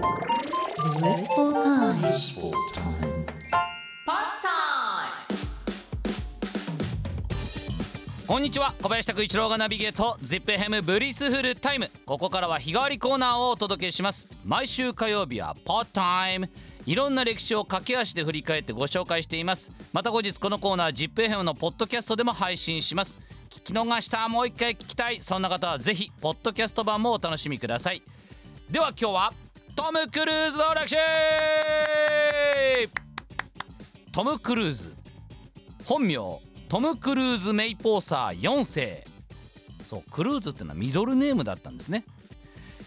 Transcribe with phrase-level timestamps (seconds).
[0.00, 2.00] Blissful time.
[2.00, 2.90] Blissful time.
[8.26, 8.72] こんにちは。
[8.80, 11.90] 小林拓一郎がナビゲート ZIPFM Blissful Time。
[12.06, 14.26] ここからは日替わりコーナーをお届けします。
[14.42, 16.48] 毎週火曜日は Pod Time。
[16.86, 19.70] いろんな歴史を駆け足で振り返ってご紹介しています。
[19.92, 23.20] また後日このコーナー ZIPFM のポッドキャストでも配信します。
[23.50, 25.20] 聞き逃したもう一回聞きたい。
[25.20, 28.02] そんな方はぜひポッドキャスト版もお楽しみください。
[28.70, 29.32] では今日は
[29.76, 30.96] トム・クルーズの歴史
[34.12, 34.94] トム・クルーズ
[35.84, 36.16] 本名
[36.68, 39.04] トム・クルーズ・メイポーサー4世
[39.82, 42.04] そうクルーズっていうのはミドルネームだったんですね。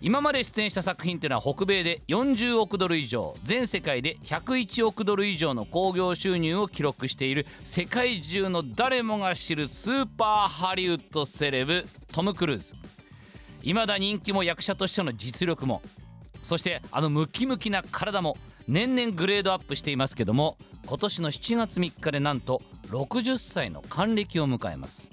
[0.00, 12.74] 今まで出演した作品っていうのは北米で40億ドル以上全世界で101億ドル以上の興行収入を記録している世界中の誰もが知るスーパーハリウッドセレブトム・クルーズ。
[13.62, 15.80] 未だ人気も役者としての実力も
[16.44, 18.36] そしてあのムキムキな体も
[18.68, 25.10] 年々グレードアップしていますけども今年の7月3日でなんと60歳の還暦を迎えます。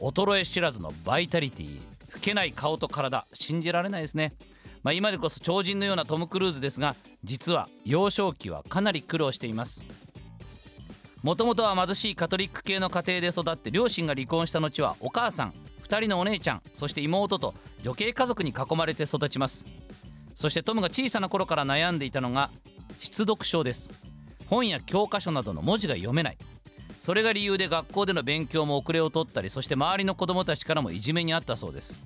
[0.00, 1.78] 衰え知らずのバイタリティ
[2.14, 4.32] 老けない顔と体信じられないですね。
[4.82, 9.84] まあ、今でこそ超人のようなトム・クルーズですが実は幼少期はかなり苦労しています。
[11.22, 19.64] もともとは貧しいカトリック系の家庭で育って両親が離婚した後はお母さん2人のお姉ちゃんそして妹と女系家族に囲まれて育ちます。
[20.40, 22.48] そしてトムが小さな頃から悩んでいたのが
[22.98, 23.92] 失読症です。
[24.46, 26.38] 本や教科書などの文字が読めない。
[26.98, 32.00] それが理由で学校での勉強も遅れを取ったりそして周りの子供たちからもいじめにあったそうです。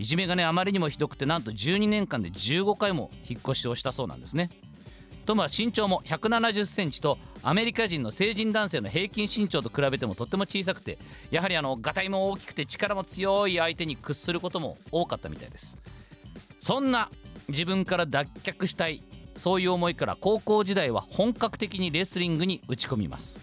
[0.00, 4.50] いじめがねあまりにもひどくてなんと12年間で15回も引っ越しをしたそうなんですね。
[5.24, 10.98] トムは身長も1 7 0センチとアメリカ人の成人男性の平均身長と比べてもとっても小さくて
[11.30, 15.78] やはりあのガタイも大きくて力も強い相手に屈することも多かったみたいです。
[16.58, 17.08] そんな
[17.48, 19.02] 自分から脱却したい。
[19.36, 23.38] そういう思いから高校時代は本格的にレスリングに打ち込みます。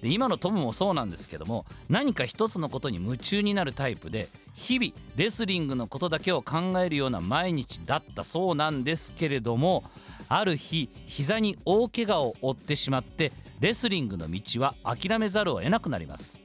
[0.00, 9.84] で今のトムもそうなんですけども何か一つのことに夢中になるタイプで日々レスリングのことだけを考えるような毎日だったそうなんですけれども
[10.28, 16.38] ある日膝に大怪我を負ってしまってレスリングの道は諦めざるを得なくなります。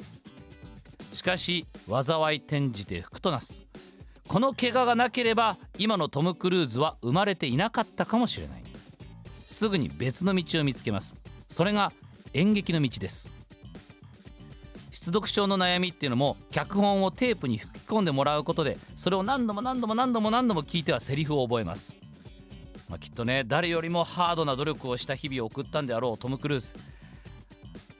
[1.14, 3.66] しかし災い転じて福となす。
[4.28, 8.64] この怪我がなければ今のトム・クルーズは生まれていなかったかもしれない。
[9.48, 11.16] すぐに別の道を見つけます。
[11.50, 11.92] それが
[12.34, 13.30] 演劇の道です。
[15.06, 21.96] 失読症の悩みっていうのも脚本をテープに吹き込んでもらうことでそれを何度も何度も何度も何度も聞いてはセリフを覚えます、
[22.90, 26.74] まあ、きっとね誰よりもハードな努力をした日々を送ったんであろうトム・クルーズ。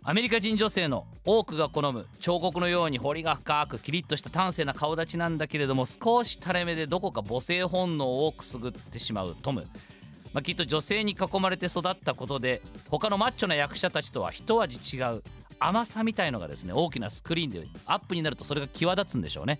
[0.08, 9.66] アメリカ人女性の多くが好む彫刻のように彫りが深くキリッとした端正な顔立ちなんだけれども少し垂れ目でどこか母性本能をくすぐってしまうトム、
[10.32, 12.62] まあ、きっと女性に囲まれて育ったことで
[12.92, 15.24] 他のマッチョな役者たちとは一味違う
[15.58, 19.60] 甘さみたいのがですね大きなスクリーンでアップになるとそれが際立つんでしょうね。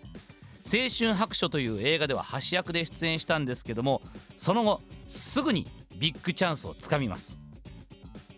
[0.68, 4.02] 青春白書という映画では橋役で出演したんですけども
[4.38, 5.66] その後すぐに
[6.00, 7.45] ビッグチャンスをつかみます。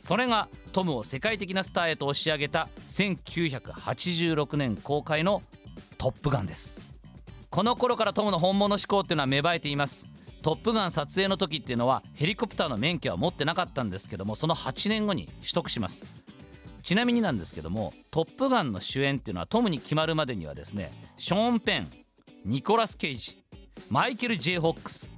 [0.07, 5.43] それがトムを世界的なスターへと押し上げた1986年公開の
[5.99, 6.79] 「トップガン」です。
[7.49, 10.07] この頃からトムの本物志向っていうのは芽生えています。
[10.43, 16.05] トップガン撮影の時っていうのはヘリコプターの免許は持ってなかったんですけどもその8年後に取得します。
[16.83, 21.91] ちなみになんですけども「トップガン」の主演っていうのはトムに決まるまでにはですねショーン・ペン
[22.45, 23.43] ニコラス・ケイジ
[23.89, 25.09] マイケル・ジェイ・ホックス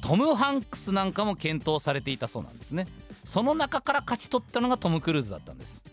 [0.00, 2.86] トム・ハンクスなんかも検討されていたそうなんですね。
[3.30, 5.84] その中から勝ち取ったのがトム・クルーズだったんです。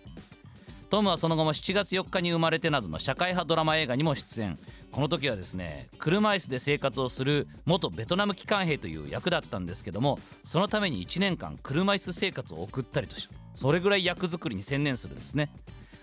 [0.89, 4.57] トムはその後も7月4日に生まれてなどの社会派ドラマ映画にも出演。
[4.91, 15.51] この時はですね車椅子で生活をする元ベトナム機関兵という役だったんですけどもそのために1年間車椅子生活を送ったりとしそれぐらい役作りに専念するんですね。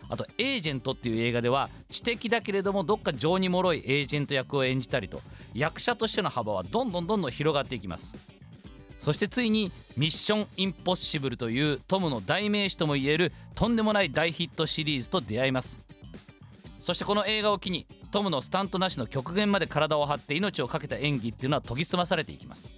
[0.09, 5.21] あと「エージェント」っていう映画では知的だけれどもどっか情に脆いエージェント役を演じたりと
[5.53, 8.15] 役者としての幅はどんどんどんどん広がっていきます。
[9.04, 15.78] そしてついに「ミッション・インポッシブル」というトムの代名詞ともいえるとんでもない大ヒットシリーズと出会います。
[16.80, 22.77] そしてこの映画を機にトムのスタントなしの極限まで体を張って命を懸けた演技っていうのは研ぎ澄まされていきます。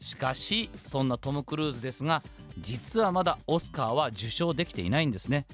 [0.00, 2.22] しかしそんなトム・クルーズですが
[2.58, 5.44] 実はまだオスカーは受賞できていないんですね。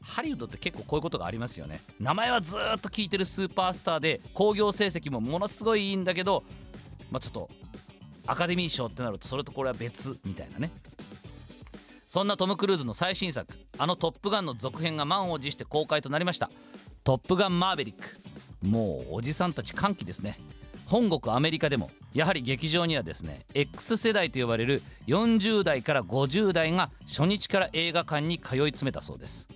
[0.00, 1.82] ハリウッドって結構こういうことがありますよね。
[2.00, 6.44] 名前はずっと聞いてるスーパースターで興行成績もものすごいいいんだけど
[7.10, 7.50] まあちょっと
[8.26, 10.70] アカデミー賞ってなるとそれとこれは別みたいなね。
[12.06, 16.48] そんなトム・クルーズの最新作あの「トップガン」の続編が満を持して公開となりました
[17.02, 18.20] 「トップガンマーヴェリック」
[18.62, 20.38] もうおじさんたち歓喜ですね。
[20.86, 29.48] 本国アメリカでもやはり劇場にはですね X 世代と呼ばれる40代から50代が初日から映画館に通い詰めたそうです。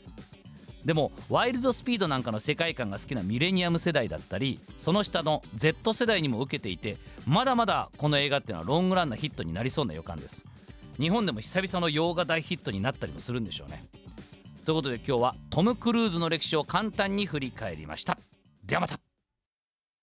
[0.84, 6.96] でもワイルドスピードなんかの世界観が好きなミレニアム世代だったりその下の Z 世代にも受けていて
[7.26, 10.44] まだまだこの映画っていうのはロングランなヒットになりそうな予感です。
[10.98, 13.84] 日本でも久々の洋画大ヒットになったりもするんでしょうね。
[14.64, 18.19] ということで今日はトム・クルーズの歴史を簡単に振り返りました。
[18.64, 19.07] ではまた。